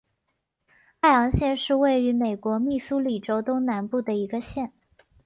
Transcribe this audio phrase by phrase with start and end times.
[1.01, 4.73] 艾昂县是位于美国密苏里州东南部的一个县。